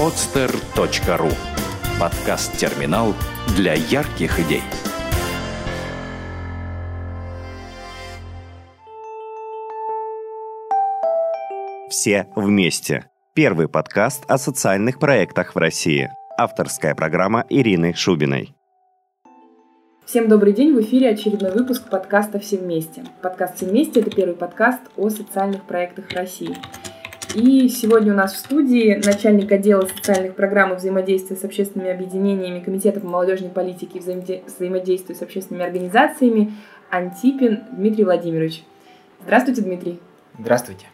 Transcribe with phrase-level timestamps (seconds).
[0.00, 1.30] podster.ru
[2.00, 3.12] Подкаст-терминал
[3.54, 4.62] для ярких идей.
[11.90, 13.10] Все вместе.
[13.34, 16.08] Первый подкаст о социальных проектах в России.
[16.38, 18.54] Авторская программа Ирины Шубиной.
[20.06, 23.04] Всем добрый день, в эфире очередной выпуск подкаста «Все вместе».
[23.20, 26.56] Подкаст «Все вместе»— это первый подкаст о социальных проектах в России.
[27.34, 32.58] И сегодня у нас в студии начальник отдела социальных программ и взаимодействия с общественными объединениями
[32.58, 34.02] Комитета по молодежной политике и
[34.46, 36.52] взаимодействия с общественными организациями
[36.90, 38.64] Антипин Дмитрий Владимирович.
[39.22, 40.00] Здравствуйте, Дмитрий.
[40.40, 40.86] Здравствуйте.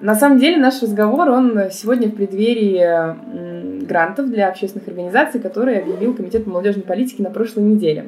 [0.00, 6.14] На самом деле наш разговор, он сегодня в преддверии грантов для общественных организаций, которые объявил
[6.14, 8.06] Комитет по молодежной политике на прошлой неделе.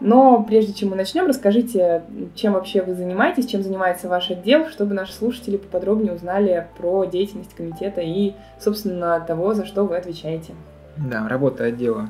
[0.00, 2.02] Но прежде чем мы начнем, расскажите,
[2.34, 7.54] чем вообще вы занимаетесь, чем занимается ваш отдел, чтобы наши слушатели поподробнее узнали про деятельность
[7.54, 10.54] комитета и, собственно, того, за что вы отвечаете.
[10.96, 12.08] Да, работа отдела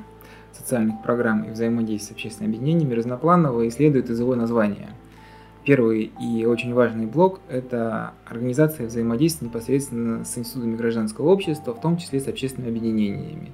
[0.52, 3.78] социальных программ и взаимодействия с общественными объединениями разнопланово и из
[4.20, 4.88] его названия.
[5.64, 11.96] Первый и очень важный блок– это организация взаимодействия непосредственно с институтами гражданского общества, в том
[11.96, 13.52] числе с общественными объединениями.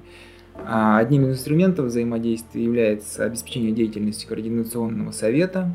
[0.55, 5.71] А одним из инструментов взаимодействия является обеспечение деятельности Координационного совета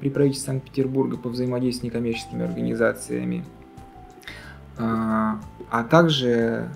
[0.00, 3.44] при правительстве Санкт-Петербурга по взаимодействию с некоммерческими организациями,
[4.78, 5.40] а,
[5.70, 6.68] а также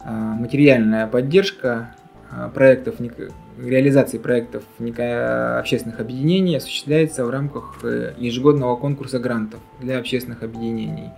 [0.00, 1.94] а, материальная поддержка
[2.54, 2.96] проектов,
[3.58, 11.10] реализации проектов общественных объединений осуществляется в рамках э, ежегодного конкурса грантов для общественных объединений.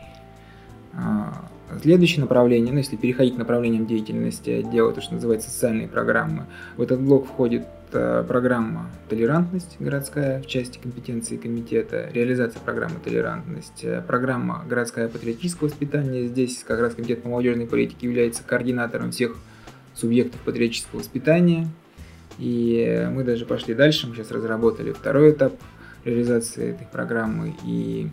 [1.81, 6.83] Следующее направление, ну если переходить к направлениям деятельности отдела, то, что называется социальные программы, в
[6.83, 14.03] этот блок входит э, программа «Толерантность» городская в части компетенции комитета, реализация программы «Толерантность», э,
[14.06, 16.28] программа «Городская патриотическое воспитание».
[16.28, 19.37] Здесь как раз комитет по молодежной политике является координатором всех
[19.95, 21.69] субъектов патриотического воспитания.
[22.39, 25.55] И мы даже пошли дальше, мы сейчас разработали второй этап
[26.05, 28.09] реализации этой программы и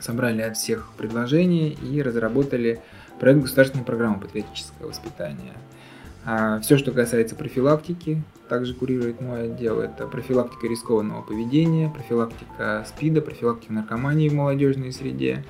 [0.00, 2.80] собрали от всех предложения и разработали
[3.18, 5.52] проект государственной программы патриотического воспитания.
[6.24, 9.80] А все, что касается профилактики, также курирует мой отдел.
[9.80, 15.44] Это профилактика рискованного поведения, профилактика СПИДа, профилактика наркомании в молодежной среде.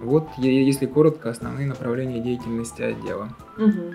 [0.00, 3.30] Вот, если коротко, основные направления деятельности отдела.
[3.56, 3.94] Угу.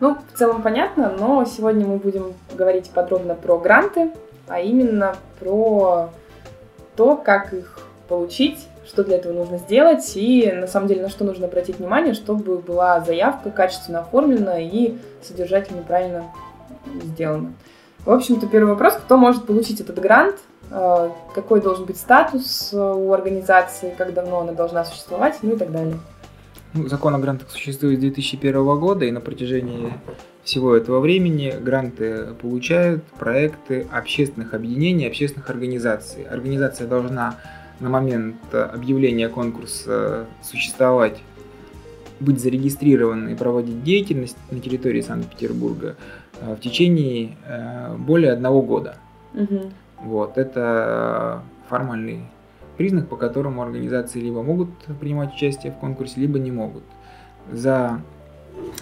[0.00, 4.10] Ну, в целом понятно, но сегодня мы будем говорить подробно про гранты,
[4.48, 6.10] а именно про
[6.96, 11.24] то, как их получить, что для этого нужно сделать и на самом деле на что
[11.24, 16.24] нужно обратить внимание, чтобы была заявка качественно оформлена и содержательно правильно
[17.02, 17.52] сделана.
[18.04, 20.36] В общем-то, первый вопрос, кто может получить этот грант,
[20.70, 25.56] э, какой должен быть статус э, у организации, как давно она должна существовать, ну и
[25.56, 25.96] так далее.
[26.76, 29.92] Ну, закон о грантах существует с 2001 года, и на протяжении
[30.44, 36.24] всего этого времени гранты получают проекты общественных объединений, общественных организаций.
[36.24, 37.36] Организация должна
[37.80, 41.18] на момент объявления конкурса существовать,
[42.20, 45.96] быть зарегистрированной и проводить деятельность на территории Санкт-Петербурга
[46.40, 48.96] э, в течение э, более одного года.
[49.34, 49.72] Угу.
[50.04, 52.22] Вот, это формальный
[52.76, 54.70] признак, по которому организации либо могут
[55.00, 56.84] принимать участие в конкурсе, либо не могут.
[57.50, 58.00] За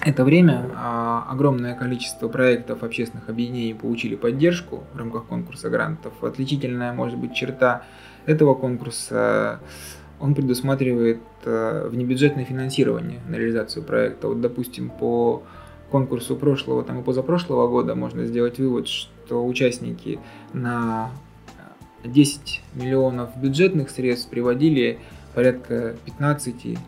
[0.05, 6.13] это время а, огромное количество проектов общественных объединений получили поддержку в рамках конкурса грантов.
[6.23, 7.83] Отличительная, может быть, черта
[8.27, 9.61] этого конкурса
[10.21, 14.29] он предусматривает а, внебюджетное финансирование на реализацию проекта.
[14.29, 15.43] Вот, допустим, по
[15.91, 20.19] конкурсу прошлого там, и позапрошлого года можно сделать вывод, что участники
[20.53, 21.11] на
[22.05, 24.99] 10 миллионов бюджетных средств приводили
[25.35, 26.79] порядка 15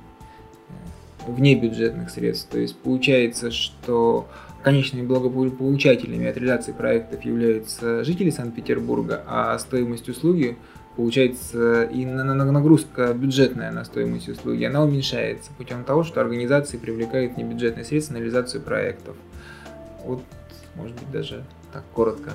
[1.26, 2.48] внебюджетных средств.
[2.50, 4.28] То есть получается, что
[4.62, 10.56] конечными благополучателями от реализации проектов являются жители Санкт-Петербурга, а стоимость услуги
[10.96, 17.84] получается и нагрузка бюджетная на стоимость услуги, она уменьшается путем того, что организации привлекают небюджетные
[17.84, 19.14] средства на реализацию проектов.
[20.04, 20.22] Вот,
[20.74, 22.32] может быть, даже так коротко.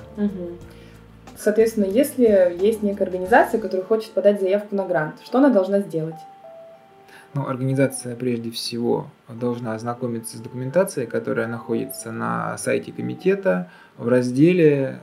[1.36, 6.16] Соответственно, если есть некая организация, которая хочет подать заявку на грант, что она должна сделать?
[7.34, 15.00] Ну, организация прежде всего должна ознакомиться с документацией, которая находится на сайте комитета в разделе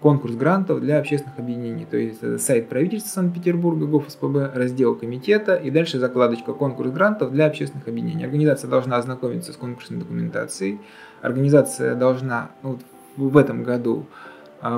[0.00, 1.86] конкурс грантов для общественных объединений.
[1.90, 7.46] То есть это сайт правительства Санкт-Петербурга, ГОФСПБ, раздел комитета и дальше закладочка конкурс грантов для
[7.46, 8.24] общественных объединений.
[8.24, 10.78] Организация должна ознакомиться с конкурсной документацией.
[11.22, 12.78] Организация должна ну,
[13.16, 14.06] в этом году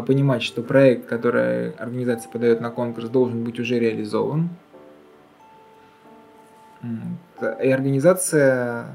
[0.07, 4.49] понимать, что проект, который организация подает на конкурс, должен быть уже реализован.
[7.63, 8.87] И организация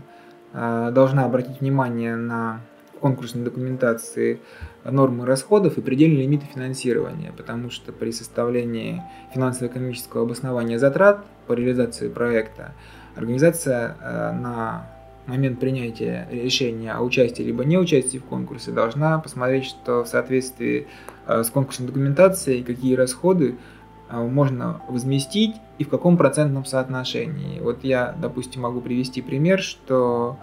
[0.53, 2.61] должна обратить внимание на
[2.99, 4.39] конкурсной документации
[4.83, 9.01] нормы расходов и предельные лимиты финансирования, потому что при составлении
[9.33, 12.73] финансово-экономического обоснования затрат по реализации проекта
[13.15, 13.95] организация
[14.33, 14.88] на
[15.27, 20.88] момент принятия решения о участии либо не участии в конкурсе должна посмотреть, что в соответствии
[21.27, 23.56] с конкурсной документацией какие расходы
[24.12, 27.62] а, можно возместить и в каком процентном соотношении.
[27.62, 30.38] Вот я, допустим, могу привести пример, что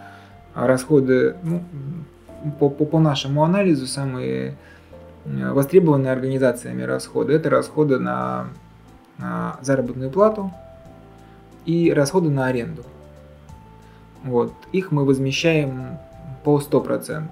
[0.54, 1.62] расходы, ну,
[2.58, 4.56] по, по, по нашему анализу, самые
[5.26, 8.48] э, востребованные организациями расходы, это расходы на,
[9.18, 10.50] на заработную плату
[11.66, 12.84] и расходы на аренду.
[14.24, 14.52] Вот.
[14.72, 15.98] Их мы возмещаем
[16.44, 17.28] по 100%.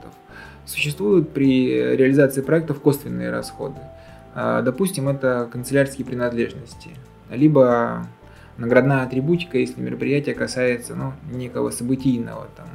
[0.65, 3.81] Существуют при реализации проектов косвенные расходы–
[4.39, 6.91] а, допустим, это канцелярские принадлежности,
[7.31, 8.07] либо
[8.59, 12.67] наградная атрибутика, если мероприятие касается ну, некого событийного, там,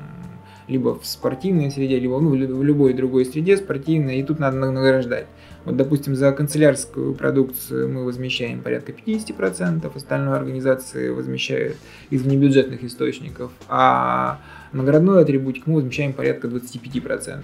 [0.68, 5.28] либо в спортивной среде, либо ну, в любой другой среде спортивной, и тут надо награждать.
[5.66, 11.78] Вот, допустим, за канцелярскую продукцию мы возмещаем порядка 50%, остальную организации возмещают
[12.10, 14.40] из внебюджетных источников, а
[14.72, 17.44] наградную атрибутику мы возмещаем порядка 25%.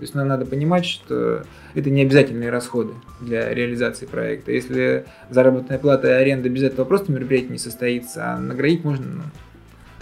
[0.00, 1.42] То есть нам надо понимать, что
[1.74, 4.50] это не обязательные расходы для реализации проекта.
[4.50, 9.22] Если заработная плата и аренда без этого просто мероприятие не состоится, а наградить можно ну,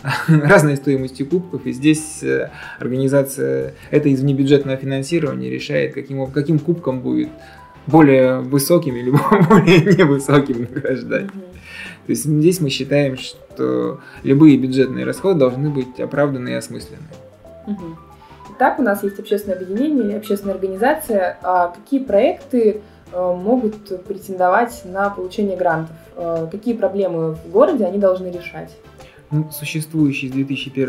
[0.28, 1.66] разной стоимостью кубков.
[1.66, 7.28] И здесь э, организация это из внебюджетного финансирования решает, каким, каким кубком будет
[7.86, 9.10] более высоким или
[9.48, 11.26] более невысоким награждать.
[11.26, 17.02] То есть здесь мы считаем, что любые бюджетные расходы должны быть оправданы и осмысленны.
[18.58, 21.38] Так, у нас есть общественное объединение или общественная организация.
[21.42, 22.80] А какие проекты
[23.12, 25.94] э, могут претендовать на получение грантов?
[26.16, 28.76] Э, какие проблемы в городе они должны решать?
[29.50, 30.88] Существующий с 2001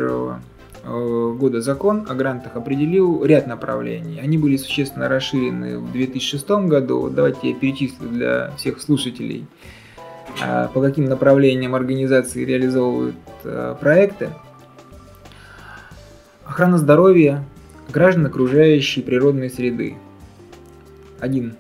[0.83, 4.19] э, года закон о грантах определил ряд направлений.
[4.19, 7.09] Они были существенно расширены в 2006 году.
[7.09, 9.45] Давайте я перечислю для всех слушателей,
[10.74, 13.15] по каким направлениям организации реализовывают
[13.81, 14.30] проекты.
[16.45, 17.44] Охрана здоровья,
[17.91, 19.95] граждан окружающей природной среды.
[21.19, 21.56] Один,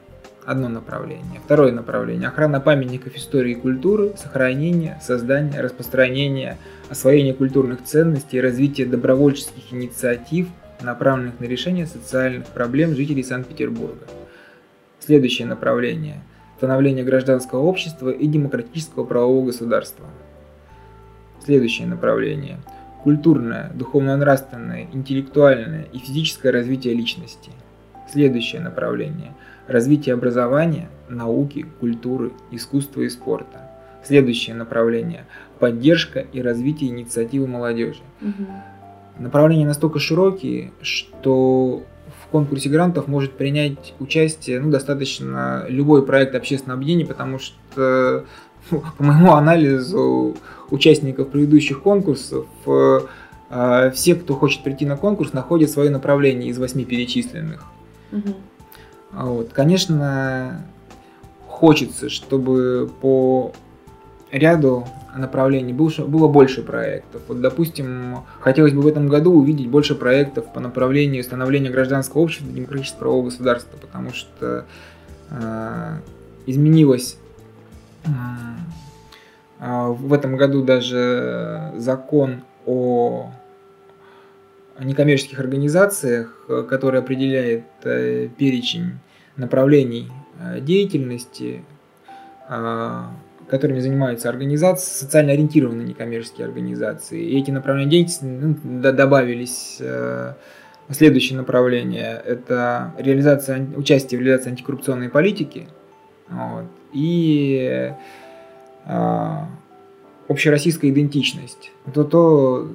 [0.49, 1.39] одно направление.
[1.45, 6.57] Второе направление– охрана памятников истории и культуры, сохранение, создание, распространение,
[6.89, 10.47] освоение культурных ценностей развитие добровольческих инициатив,
[10.81, 14.05] направленных на решение социальных проблем жителей Санкт-Петербурга.
[14.99, 16.21] Следующее направление–
[16.57, 20.05] становление гражданского общества и демократического правового государства.
[21.45, 22.57] Следующее направление–
[23.03, 27.51] Культурное, духовно-нравственное, интеллектуальное и физическое развитие личности.
[28.11, 29.31] Следующее направление–
[29.69, 33.69] развитие образования, науки, культуры, искусства и спорта.
[34.03, 35.25] Следующее направление–
[35.59, 37.99] поддержка и развитие инициативы молодежи.
[38.21, 38.47] Угу.
[39.19, 41.83] Направления настолько широкие, что
[42.23, 48.25] в конкурсе грантов может принять участие ну, достаточно любой проект общественного объединения, потому что
[48.69, 50.37] по моему анализу
[50.71, 56.85] участников предыдущих конкурсов, э, все, кто хочет прийти на конкурс, находят свое направление из восьми
[56.85, 57.65] перечисленных.
[58.11, 58.35] Угу.
[59.11, 59.53] Вот.
[59.53, 60.65] Конечно,
[61.47, 63.51] хочется, чтобы по
[64.31, 64.85] ряду
[65.15, 67.21] направлений было больше проектов.
[67.27, 72.51] Вот, допустим, хотелось бы в этом году увидеть больше проектов по направлению становления гражданского общества
[72.51, 74.65] демократического государства, потому что
[75.31, 75.97] э,
[76.45, 77.17] изменилось
[79.59, 83.31] а, в этом году даже закон о
[84.85, 88.99] некоммерческих организациях, который определяет э, перечень
[89.35, 91.63] направлений э, деятельности,
[93.49, 97.21] которыми занимаются организации, социально ориентированные некоммерческие организации.
[97.21, 100.33] И эти направления деятельности ну, добавились э,
[100.89, 102.21] следующее направление.
[102.25, 105.67] Это реализация, участие в реализации антикоррупционной политики.
[106.29, 107.91] Вот, и
[110.29, 111.71] общероссийская идентичность.
[111.87, 112.69] Это то,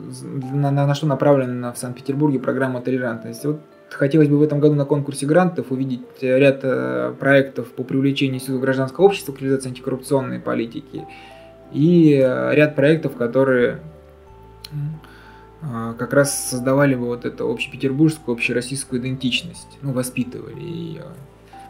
[0.53, 3.47] на, на, на что направлена в Санкт-Петербурге программа толерантности.
[3.47, 8.41] Вот хотелось бы в этом году на конкурсе грантов увидеть ряд э, проектов по привлечению
[8.41, 11.07] сил гражданского общества к реализации антикоррупционной политики
[11.73, 13.79] и э, ряд проектов, которые
[15.63, 21.05] э, как раз создавали бы вот эту общепетербургскую, общероссийскую идентичность, ну, воспитывали ее.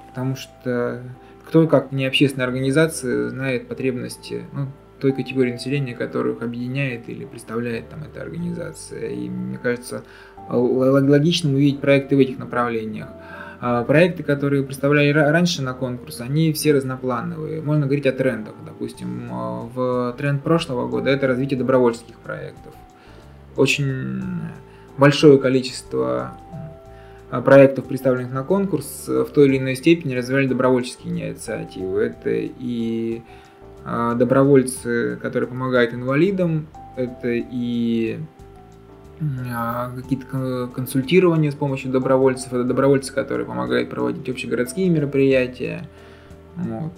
[0.08, 1.02] Потому что
[1.46, 4.68] кто, как не общественная организация, знает потребности ну,
[5.00, 9.08] той категории населения, которых объединяет или представляет там эта организация.
[9.08, 10.04] И мне кажется,
[10.48, 13.08] логичным увидеть проекты в этих направлениях.
[13.60, 17.62] А проекты, которые представляли раньше на конкурс, они все разноплановые.
[17.62, 18.54] Можно говорить о трендах.
[18.66, 19.30] Допустим,
[19.74, 22.74] в тренд прошлого года это развитие добровольческих проектов.
[23.56, 24.22] Очень
[24.98, 26.32] большое количество
[27.44, 32.02] проектов, представленных на конкурс, в той или иной степени развивали добровольческие инициативы.
[32.02, 33.22] Это и
[33.84, 38.18] добровольцы, которые помогают инвалидам, это и
[39.96, 42.52] какие-то консультирования с помощью добровольцев.
[42.52, 45.88] Это добровольцы, которые помогают проводить общегородские мероприятия.
[46.56, 46.92] Вот.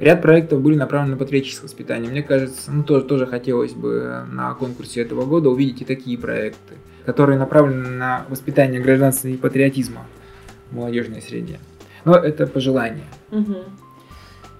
[0.00, 2.10] Ряд проектов были направлены на патриотическое воспитание.
[2.10, 6.74] Мне кажется, ну, тоже, тоже хотелось бы на конкурсе этого года увидеть и такие проекты,
[7.04, 10.06] которые направлены на воспитание гражданства и патриотизма
[10.70, 11.58] в молодежной среде.
[12.04, 13.06] Но это пожелание.
[13.30, 13.56] Угу.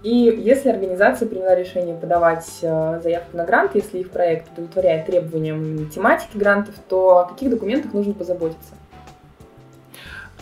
[0.03, 5.89] И если организация приняла решение подавать э, заявку на грант, если их проект удовлетворяет требованиям
[5.89, 8.75] тематики грантов, то о каких документах нужно позаботиться?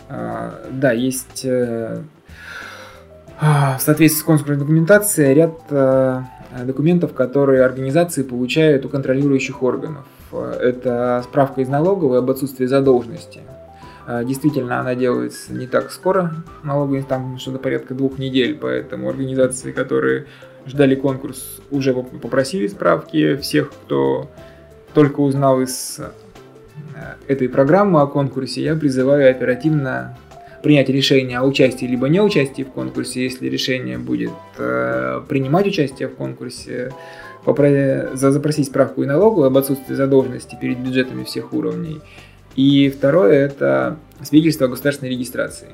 [0.07, 1.97] А, да, есть э,
[3.39, 6.21] а, в соответствии с конкурсной документацией ряд э,
[6.63, 10.05] документов, которые организации получают у контролирующих органов.
[10.31, 13.41] Это справка из налоговой об отсутствии задолженности.
[14.07, 19.71] А, действительно, она делается не так скоро, налоговый там что-то порядка двух недель, поэтому организации,
[19.71, 20.25] которые
[20.67, 23.35] ждали конкурс, уже попросили справки.
[23.37, 24.29] Всех, кто
[24.93, 26.11] только узнал из э,
[27.27, 30.17] этой программы о конкурсе, я призываю оперативно
[30.63, 33.23] принять решение о участии либо не участии в конкурсе.
[33.23, 36.91] Если решение будет э, принимать участие в конкурсе,
[37.45, 42.01] попро- запросить справку и налоговую об отсутствии задолженности перед бюджетами всех уровней.
[42.55, 45.69] И второе– это свидетельство о государственной регистрации.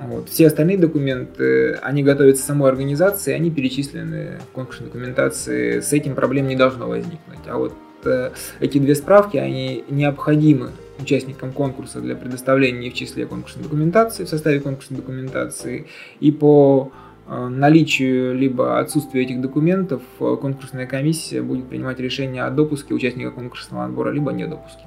[0.00, 0.28] Вот.
[0.28, 6.48] Все остальные документы, они готовятся самой организацией, они перечислены в конкурсной документации, с этим проблем
[6.48, 7.38] не должно возникнуть.
[7.46, 8.30] А вот э,
[8.60, 14.60] эти две справки, они необходимы участникам конкурса для предоставления в числе конкурсной документации, в составе
[14.60, 15.86] конкурсной документации.
[16.20, 16.92] И по
[17.26, 23.30] э, наличию либо отсутствию этих документов э, конкурсная комиссия будет принимать решение о допуске участника
[23.30, 24.84] конкурсного отбора, либо не допуске.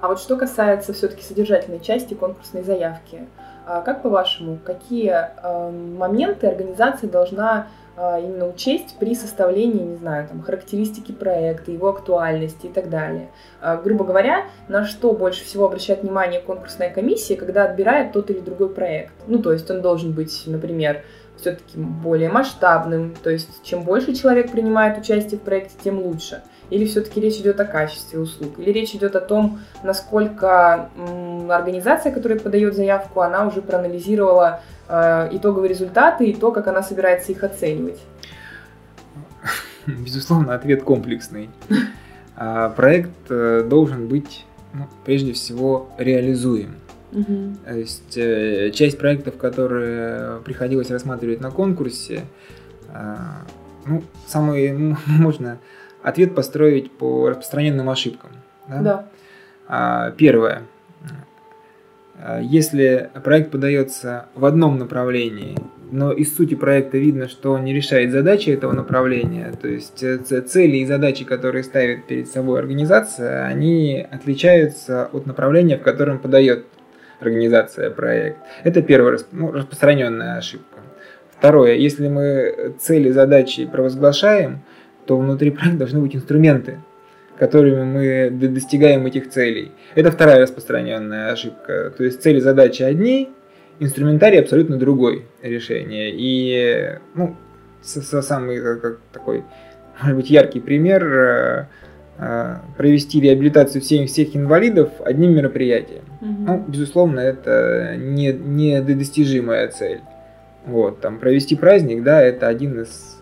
[0.00, 3.26] А вот что касается все-таки содержательной части конкурсной заявки,
[3.66, 10.28] а как по-вашему, какие э, моменты организация должна э, именно учесть при составлении, не знаю,
[10.28, 13.28] там, характеристики проекта, его актуальности и так далее?
[13.60, 18.38] Э, грубо говоря, на что больше всего обращает внимание конкурсная комиссия, когда отбирает тот или
[18.38, 19.14] другой проект?
[19.26, 21.02] Ну, то есть он должен быть, например,
[21.36, 26.84] все-таки более масштабным, то есть чем больше человек принимает участие в проекте, тем лучше– или
[26.84, 28.58] все-таки речь идет о качестве услуг?
[28.58, 30.90] Или речь идет о том, насколько
[31.48, 37.32] организация, которая подает заявку, она уже проанализировала э, итоговые результаты и то, как она собирается
[37.32, 38.00] их оценивать?
[39.86, 41.50] Безусловно, ответ комплексный.
[42.36, 46.76] А, проект э, должен быть ну, прежде всего реализуем.
[47.12, 47.56] Угу.
[47.64, 52.24] То есть э, часть проектов, которые приходилось рассматривать на конкурсе,
[53.86, 55.58] ну, самые можно
[56.06, 58.30] ответ построить по распространенным ошибкам.
[58.68, 58.80] Да.
[58.80, 59.08] да.
[59.66, 60.62] А, первое.
[62.14, 65.56] А, если проект подается в одном направлении,
[65.90, 70.18] но из сути проекта видно, что он не решает задачи этого направления, то есть э,
[70.18, 76.66] цели и задачи, которые ставит перед собой организация, они отличаются от направления, в котором подает
[77.18, 78.38] организация проект.
[78.62, 80.78] Это первая ну, распространенная ошибка.
[81.36, 84.60] Второе, если мы цели, задачи провозглашаем,
[85.06, 86.80] то внутри проекта должны быть инструменты,
[87.38, 89.72] которыми мы достигаем этих целей.
[89.94, 91.92] Это вторая распространенная ошибка.
[91.96, 93.30] То есть цели, задачи одни,
[93.78, 96.12] инструментарий абсолютно другой решение.
[96.14, 97.36] И ну,
[97.82, 99.44] самый как, такой,
[100.00, 101.66] может быть, яркий пример э,
[102.18, 106.04] э, провести реабилитацию всех, всех инвалидов одним мероприятием.
[106.20, 106.30] Угу.
[106.46, 110.00] Ну, безусловно, это не, не достижимая цель.
[110.64, 113.15] Вот, там, провести праздник, да, это один из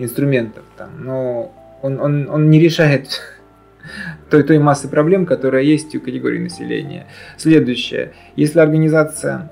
[0.00, 3.20] инструментов, там, но он, он, он не решает
[4.30, 7.06] той, той массы проблем, которая есть у категории населения.
[7.36, 8.12] Следующее.
[8.36, 9.50] Если организация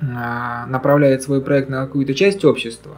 [0.00, 2.96] а, направляет свой проект на какую-то часть общества,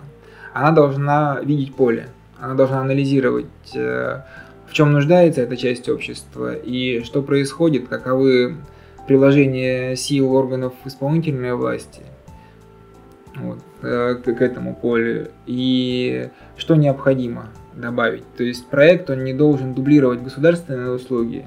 [0.52, 2.08] она должна видеть поле,
[2.40, 4.20] она должна анализировать, э,
[4.68, 8.56] в чем нуждается эта часть общества и что происходит, каковы
[9.08, 12.02] приложения сил органов исполнительной власти–
[13.36, 18.24] вот, к, к этому полю и что необходимо добавить.
[18.36, 21.46] То есть проект он не должен дублировать государственные услуги,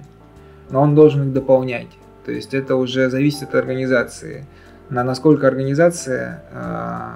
[0.70, 1.88] но он должен их дополнять.
[2.26, 4.46] То есть это уже зависит от организации.
[4.90, 7.08] На насколько организация э,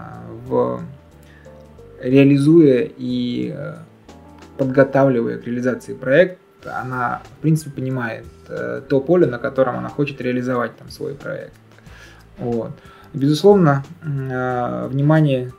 [0.47, 0.81] в,
[2.01, 3.75] реализуя и э,
[4.57, 10.21] подготавливая к реализации проект, она в принципе понимает э, то поле, на котором она хочет
[10.21, 11.53] реализовать там свой проект.
[12.37, 12.71] Вот.
[13.13, 15.51] Безусловно, э, внимание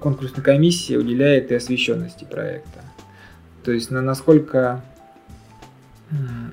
[0.00, 2.80] конкурсной комиссии уделяет и освещенности проекта.
[3.64, 4.82] То есть на насколько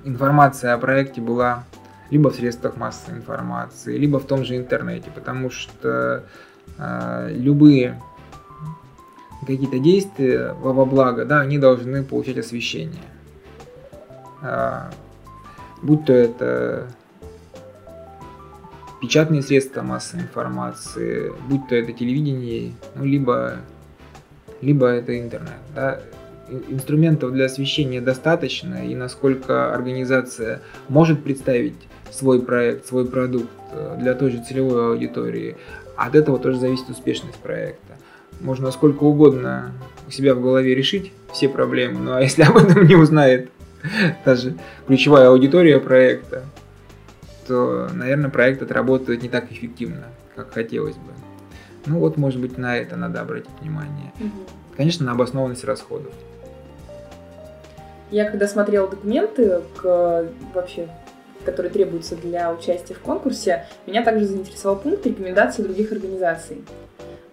[0.03, 1.63] информация о проекте была
[2.09, 6.23] либо в средствах массовой информации, либо в том же интернете, потому что
[6.77, 7.99] э, любые
[9.41, 13.01] какие-то действия во благо, да, они должны получать освещение.
[14.41, 14.91] Э,
[15.81, 16.87] будь то это
[19.01, 23.57] печатные средства массовой информации, будь то это телевидение, ну, либо,
[24.61, 25.59] либо это интернет.
[25.73, 25.99] Да.
[26.69, 31.75] Инструментов для освещения достаточно, и насколько организация может представить
[32.11, 35.57] свой проект, свой продукт э, для той же целевой аудитории,
[35.97, 37.95] от этого тоже зависит успешность проекта.
[38.41, 39.71] Можно сколько угодно
[40.07, 43.49] у себя в голове решить все проблемы, ну а если об этом не узнает
[44.23, 44.55] даже
[44.87, 46.43] ключевая аудитория проекта,
[47.47, 51.13] то, наверное, проект отработает не так эффективно, как хотелось бы.
[51.85, 54.11] Ну вот, может быть, на это надо обратить внимание.
[54.19, 54.75] Угу.
[54.77, 56.11] Конечно, на обоснованность расходов.
[58.11, 60.89] Я когда смотрела документы к вообще
[61.45, 66.63] которые требуются для участия в конкурсе, меня также заинтересовал пункт рекомендаций других организаций.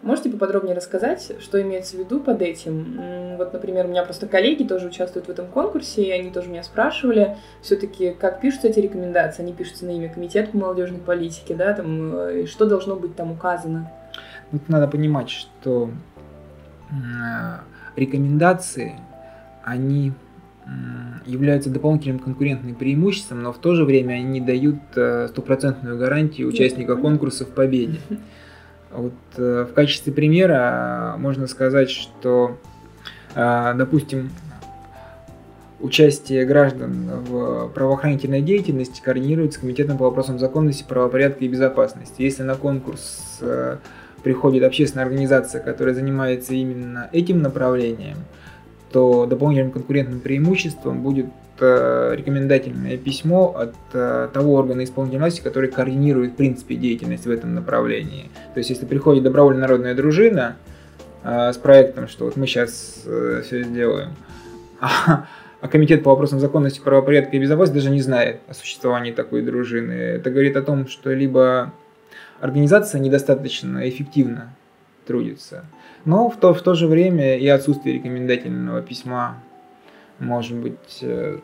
[0.02, 3.36] Можете поподробнее рассказать, что имеется в виду под этим?
[3.36, 6.64] Вот, например, у меня просто коллеги тоже участвуют в этом конкурсе, и они тоже меня
[6.64, 9.42] спрашивали, все-таки, как пишутся эти рекомендации?
[9.42, 13.14] Они пишутся на имя Комитета по молодежной политике, да, там, э, и что должно быть
[13.14, 13.92] там указано?
[14.50, 15.90] Тут надо понимать, что
[17.96, 18.96] рекомендации,
[19.62, 20.12] они
[21.26, 26.48] являются дополнительным конкурентным преимуществом, но в то же время они не дают э, стопроцентную гарантию
[26.48, 27.98] участника конкурса в победе.
[28.94, 32.58] Вот э, в качестве примера можно сказать, что,
[33.34, 34.30] э, допустим,
[35.80, 42.22] участие граждан в правоохранительной деятельности координируется Комитетом по вопросам законности, правопорядка и безопасности.
[42.22, 43.40] Если на конкурс
[44.22, 48.18] приходит общественная организация, которая занимается именно этим направлением,
[48.92, 55.70] то дополнительным конкурентным преимуществом будет э, рекомендательное письмо от э, того органа исполнительной власти, который
[55.70, 58.30] координирует в принципе деятельность в этом направлении.
[58.54, 60.56] То есть если приходит добровольная народная дружина
[61.22, 63.04] э, с проектом, что вот мы сейчас
[63.44, 64.10] все сделаем,
[64.80, 65.26] а,
[65.60, 69.92] а комитет по вопросам законности, правопорядка и безопасности даже не знает о существовании такой дружины.
[69.92, 71.72] Это говорит о том, что либо
[72.40, 74.56] организация недостаточно эффективно
[75.06, 75.64] трудится,
[76.04, 79.36] но в то, в то же время и отсутствие рекомендательного письма
[80.22, 81.38] может быть э,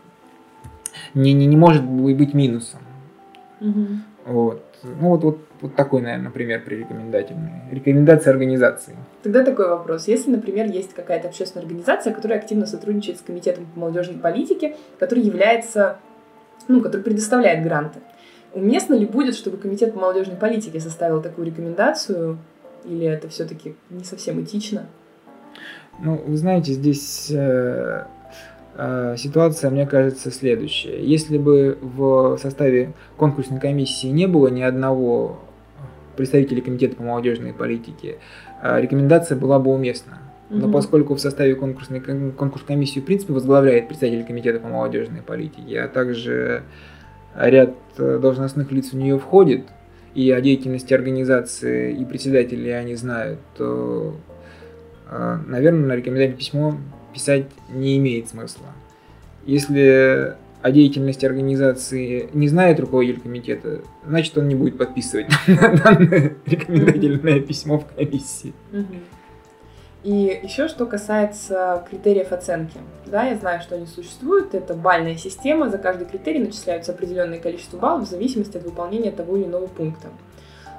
[1.14, 2.80] не, не, не может быть минусом.
[3.60, 3.86] Угу.
[4.26, 4.64] Вот.
[4.82, 7.62] Ну вот, вот, вот такой, наверное, пример при рекомендательной.
[7.70, 8.96] Рекомендация организации.
[9.22, 10.06] Тогда такой вопрос.
[10.06, 15.24] Если, например, есть какая-то общественная организация, которая активно сотрудничает с Комитетом по молодежной политике, который
[15.24, 15.98] является,
[16.68, 17.98] ну, который предоставляет гранты,
[18.54, 22.38] уместно ли будет, чтобы Комитет по молодежной политике составил такую рекомендацию
[22.84, 24.86] или это все-таки не совсем этично?
[26.00, 28.04] Ну, вы знаете, здесь э,
[29.16, 31.04] ситуация, мне кажется, следующая.
[31.04, 35.40] Если бы в составе конкурсной комиссии не было ни одного
[36.18, 38.18] представителя комитета по молодежной политике,
[38.62, 40.18] э, рекомендация была бы уместна.
[40.50, 40.74] Но угу.
[40.74, 45.88] поскольку в составе конкурсной конкурс комиссии в принципе возглавляет представитель комитета по молодежной политике, а
[45.88, 46.62] также
[47.36, 49.64] ряд э, должностных лиц в нее входит,
[50.14, 54.16] и о деятельности организации и председателей они знают, то,
[55.46, 56.78] наверное, на рекомендательное письмо
[57.18, 58.66] писать не имеет смысла.
[59.44, 67.40] Если о деятельности организации не знает руководитель комитета, значит, он не будет подписывать данное рекомендательное
[67.40, 68.54] письмо в комиссии.
[70.04, 72.78] И еще что касается критериев оценки.
[73.06, 74.54] Да, я знаю, что они существуют.
[74.54, 75.68] Это бальная система.
[75.70, 80.08] За каждый критерий начисляются определенное количество баллов в зависимости от выполнения того или иного пункта.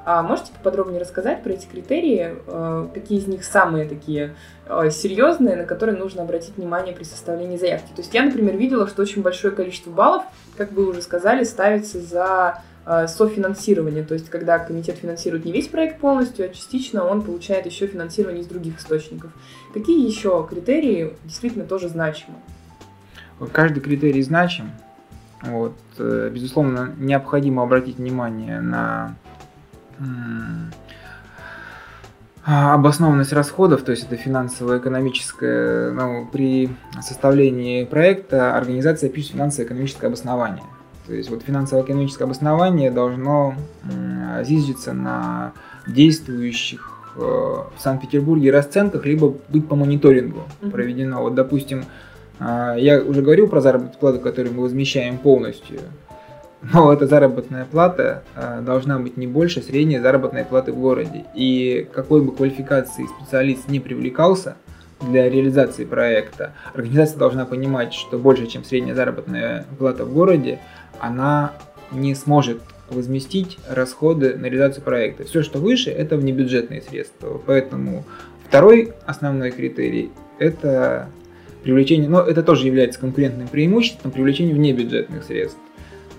[0.06, 2.36] А можете поподробнее рассказать про эти критерии?
[2.48, 4.36] Э, какие из них самые такие
[4.68, 7.90] э, серьезные, на которые нужно обратить внимание при составлении заявки?
[7.96, 10.24] То есть я, например, видела, что очень большое количество баллов,
[10.58, 15.68] как вы уже сказали, ставится за Э, софинансирование, то есть когда комитет финансирует не весь
[15.68, 19.32] проект полностью, а частично он получает еще финансирование из других источников.
[19.76, 22.38] Какие еще критерии действительно тоже значимы?
[23.52, 24.72] Каждый критерий значим.
[25.44, 29.16] Вот, безусловно, необходимо обратить внимание на
[32.46, 36.70] обоснованность расходов, то есть это финансово-экономическое, ну, при
[37.02, 40.64] составлении проекта организация пишет финансово-экономическое обоснование.
[41.06, 43.56] То есть вот финансово-экономическое обоснование должно
[44.44, 45.54] зиждиться на
[45.88, 51.22] действующих э, в Санкт-Петербурге расценках, либо быть по мониторингу проведено.
[51.22, 51.86] Вот, допустим,
[52.40, 55.80] э, я уже говорил про заработную плату, которую мы возмещаем полностью.
[56.74, 61.26] Но эта заработная плата э, должна быть не больше средней заработной платы в городе.
[61.34, 64.56] И какой бы квалификации специалист не привлекался
[65.00, 66.54] для реализации проекта.
[66.74, 70.60] Организация должна понимать, что больше, чем средняя заработная плата в городе,
[71.00, 71.54] она
[71.92, 75.24] не сможет возместить расходы на реализацию проекта.
[75.24, 77.40] Все, что выше, это внебюджетные средства.
[77.46, 78.04] Поэтому
[78.48, 81.08] второй основной критерий– это
[81.64, 85.60] привлечение, но это тоже является конкурентным преимуществом, привлечение внебюджетных средств.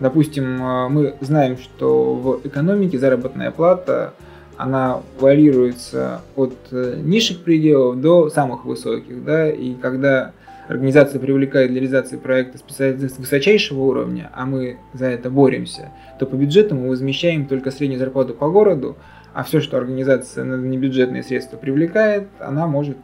[0.01, 4.15] Допустим, э, мы знаем, что в экономике заработная плата
[4.57, 10.33] она варьируется от э, низших пределов до самых высоких, да, и когда
[10.69, 16.35] организация привлекает для реализации проекта специалистов высочайшего уровня, а мы за это боремся, то по
[16.35, 18.97] бюджету мы возмещаем только среднюю зарплату по городу,
[19.35, 22.97] а все, что организация на небюджетные средства привлекает, она может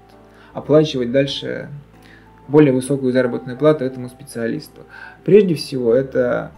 [0.54, 1.68] оплачивать дальше
[2.48, 4.82] более высокую заработную плату этому специалисту.
[5.24, 6.52] Прежде всего, это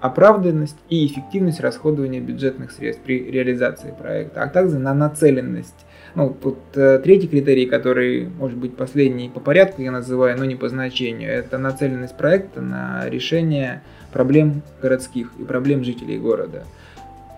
[0.00, 5.86] оправданность и эффективность расходования бюджетных средств при реализации проекта, а также на нацеленность.
[6.14, 10.56] Ну, тут э, третий критерий, который может быть последний по порядку, я называю, но не
[10.56, 13.82] по значению, это нацеленность проекта на решение
[14.12, 16.64] проблем городских и проблем жителей города.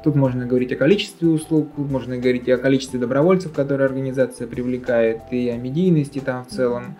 [0.03, 5.21] Тут можно говорить о количестве услуг, можно говорить и о количестве добровольцев, которые организация привлекает,
[5.31, 6.97] и о медийности там в целом.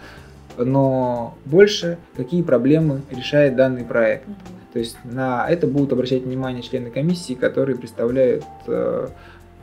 [0.59, 4.27] Но больше какие проблемы решает данный проект.
[4.73, 9.09] То есть на это будут обращать внимание члены комиссии, которые представляют э,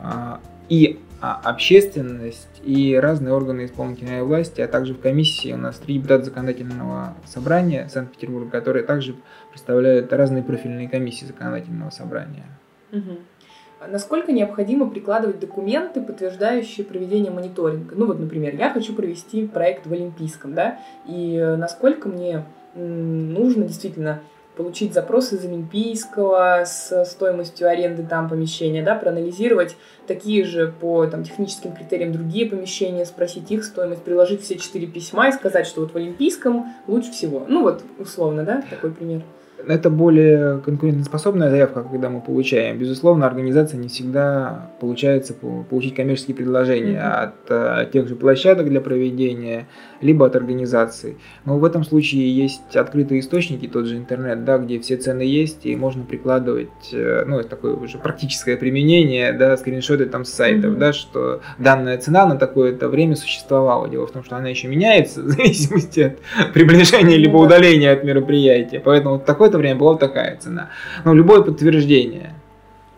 [0.00, 0.36] э,
[0.68, 5.94] и а, общественность, и разные органы исполнительной власти, а также в комиссии у нас три
[5.94, 9.16] депутата законодательного собрания Санкт-Петербурга, которые также
[9.50, 12.44] представляют разные профильные комиссии законодательного собрания.
[12.92, 13.88] Угу.
[13.90, 17.94] Насколько необходимо прикладывать документы, подтверждающие проведение мониторинга?
[17.96, 22.44] Ну вот, например, я хочу провести проект в Олимпийском, да, и насколько мне
[22.74, 24.20] нужно действительно
[24.58, 29.76] получить запрос из Олимпийского с стоимостью аренды там помещения, да, проанализировать
[30.08, 35.28] такие же по там, техническим критериям другие помещения, спросить их стоимость, приложить все четыре письма
[35.28, 37.46] и сказать, что вот в Олимпийском лучше всего.
[37.48, 39.22] Ну вот, условно, да, такой пример
[39.66, 42.78] это более конкурентоспособная заявка, когда мы получаем.
[42.78, 47.22] Безусловно, организация не всегда получается получить коммерческие предложения mm-hmm.
[47.22, 49.66] от, э, тех же площадок для проведения,
[50.00, 51.16] либо от организаций.
[51.44, 55.66] Но в этом случае есть открытые источники, тот же интернет, да, где все цены есть,
[55.66, 60.78] и можно прикладывать, э, ну, такое уже практическое применение, да, скриншоты там с сайтов, mm-hmm.
[60.78, 63.88] да, что данная цена на такое-то время существовала.
[63.88, 67.44] Дело в том, что она еще меняется в зависимости от приближения либо mm-hmm.
[67.46, 68.80] удаления от мероприятия.
[68.80, 70.68] Поэтому вот такой какое-то время была такая цена.
[71.04, 72.34] Но любое подтверждение.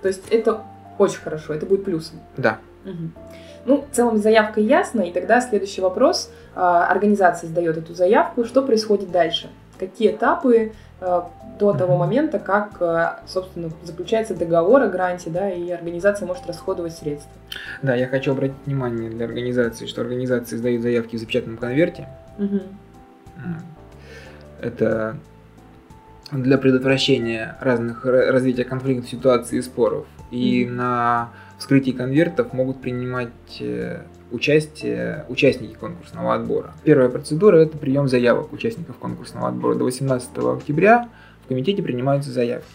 [0.03, 0.63] То есть это
[0.99, 2.21] очень хорошо, это будет плюсом.
[2.37, 2.59] Да.
[2.85, 3.11] Угу.
[3.67, 6.31] Ну, в целом заявка ясна, и тогда следующий вопрос.
[6.55, 9.49] А, организация сдает эту заявку, что происходит дальше?
[9.79, 15.71] Какие этапы а, до того момента, как, а, собственно, заключается договор о гранте, да, и
[15.71, 17.31] организация может расходовать средства.
[17.83, 22.09] Да, я хочу обратить внимание для организации, что организации сдают заявки в запечатанном конверте.
[22.39, 22.61] Угу.
[24.63, 25.17] Это
[26.33, 30.07] для предотвращения разных развития конфликтных ситуаций и споров.
[30.31, 30.71] И mm-hmm.
[30.71, 36.73] на вскрытии конвертов могут принимать э, участие участники конкурсного отбора.
[36.85, 39.75] Первая процедура– это прием заявок участников конкурсного отбора.
[39.75, 41.09] До 18 октября
[41.45, 42.67] в комитете принимаются заявки.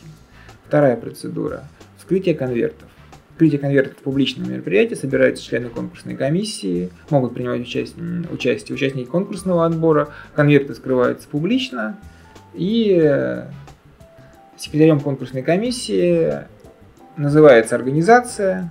[0.68, 1.64] Вторая процедура–
[1.98, 2.90] вскрытие конвертов.
[3.32, 10.10] Вскрытие конвертов– публичное мероприятие, собираются члены конкурсной комиссии, могут принимать участие, участие участники конкурсного отбора,
[10.36, 11.98] конверты скрываются публично–
[12.56, 13.44] и
[14.58, 16.34] секретарем конкурсной комиссии
[17.18, 18.70] называется организация,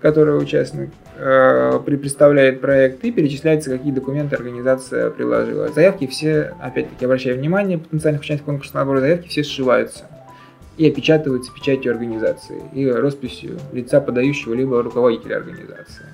[0.00, 5.68] которая участник э, представляет проект и перечисляется, какие документы организация приложила.
[5.68, 10.04] Заявки все, опять-таки, обращаю внимание, потенциальных участников конкурсного отбора, заявки все сшиваются
[10.76, 16.06] и опечатываются печатью организации и росписью лица подающего либо руководителя организации.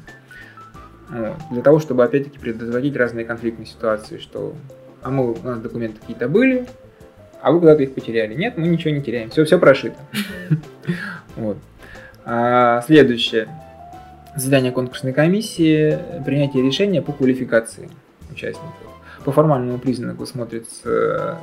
[1.10, 1.36] Вот.
[1.50, 4.54] Для того, чтобы опять-таки предотвратить разные конфликтные ситуации, что
[5.04, 6.66] а мы, у нас документы какие-то были,
[7.40, 8.34] а вы куда-то их потеряли.
[8.34, 9.96] Нет, мы ничего не теряем, все, все прошито.
[11.36, 11.56] Вот.
[12.24, 13.48] А, следующее.
[14.36, 17.90] Задание конкурсной комиссии, принятие решения по квалификации
[18.30, 18.72] участников.
[19.24, 21.38] По формальному признаку смотрится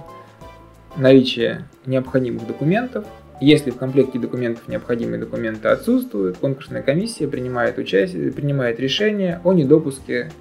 [0.95, 3.05] наличие необходимых документов.
[3.41, 10.31] Если в комплекте документов необходимые документы отсутствуют, конкурсная комиссия принимает, участие, принимает решение о недопуске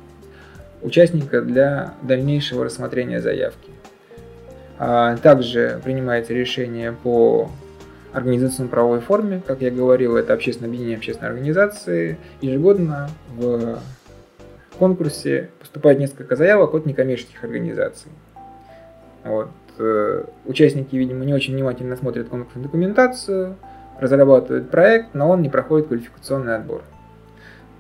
[0.83, 3.71] участника для дальнейшего рассмотрения заявки.
[4.79, 7.51] А, также принимается решение по
[8.13, 9.43] организационно-правовой форме.
[9.47, 12.19] Как я говорил, это общественное объединение общественной организации.
[12.41, 13.79] Ежегодно в
[14.79, 18.11] конкурсе поступает несколько заявок от некоммерческих организаций.
[19.23, 19.51] Вот.
[19.79, 23.57] Э, участники, видимо, не очень внимательно смотрят конкурсную документацию,
[23.99, 26.83] разрабатывают проект, но он не проходит квалификационный отбор.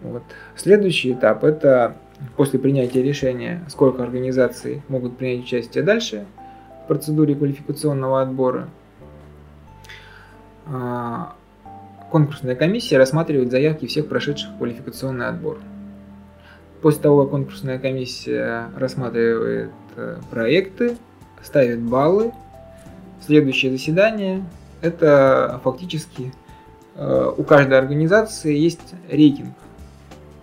[0.02, 0.22] Вот.
[0.54, 1.96] Следующий этап– это
[2.36, 6.26] после принятия решения, сколько организаций могут принять участие дальше
[6.84, 8.68] в процедуре квалификационного отбора,
[10.66, 11.34] а,
[12.10, 15.58] конкурсная комиссия рассматривает заявки всех прошедших квалификационный отбор.
[16.82, 20.96] После того, как конкурсная комиссия рассматривает э, проекты,
[21.42, 22.32] ставит баллы,
[23.20, 24.42] следующее заседание–
[24.80, 26.32] это фактически
[26.94, 29.54] э, у каждой организации есть рейтинг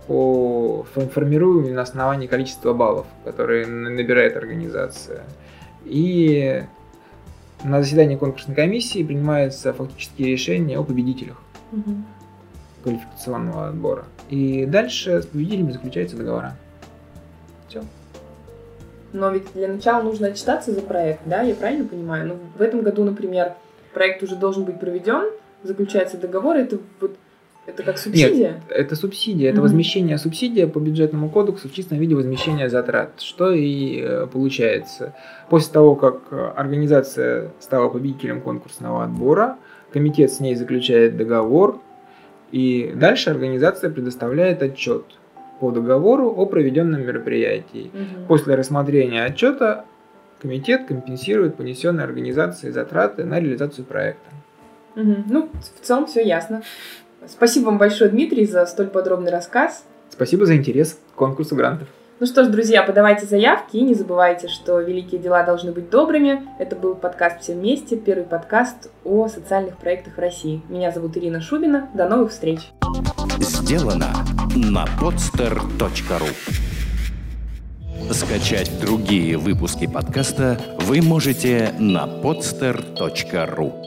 [0.08, 5.24] по формируемый на основании количества баллов, которые набирает организация.
[5.86, 6.63] И
[7.63, 11.38] на заседании конкурсной комиссии принимается фактически решение о победителях
[11.72, 11.96] угу.
[12.84, 14.06] квалификационного отбора.
[14.30, 16.56] И дальше с победителями заключаются договора.
[17.67, 17.84] Все.
[19.13, 22.28] Но ведь для начала нужно отчитаться за проект, да, я правильно понимаю?
[22.28, 23.54] Ну, в этом году, например,
[23.93, 25.32] проект уже должен быть проведен,
[25.63, 27.15] заключается договор, это вот
[27.67, 28.53] это как субсидия?
[28.53, 29.62] Нет, это субсидия, это mm-hmm.
[29.62, 35.13] возмещение субсидия по бюджетному кодексу в чистом виде возмещения затрат, что и э, получается.
[35.49, 39.58] После того, как организация стала победителем конкурсного отбора,
[39.91, 41.80] комитет с ней заключает договор,
[42.51, 45.03] и дальше организация предоставляет отчет
[45.60, 47.91] по договору о проведенном мероприятии.
[47.93, 48.27] Угу.
[48.27, 49.86] После рассмотрения отчета
[50.41, 54.30] комитет компенсирует понесенные организацией затраты на реализацию проекта.
[54.95, 55.15] Угу.
[55.30, 55.49] Ну,
[55.82, 56.62] в целом все ясно.
[57.28, 59.84] Спасибо вам большое, Дмитрий, за столь подробный рассказ.
[60.10, 61.88] Спасибо за интерес к конкурсу грантов.
[62.20, 66.48] Ну что ж, друзья, подавайте заявки и не забывайте, что великие дела должны быть добрыми.
[66.58, 70.63] Это был подкаст «Все вместе», первый подкаст о социальных проектах в России.
[70.68, 71.90] Меня зовут Ирина Шубина.
[71.94, 72.72] До новых встреч.
[73.40, 74.12] Сделано
[74.56, 76.34] на podster.ru
[78.12, 83.87] Скачать другие выпуски подкаста вы можете на podster.ru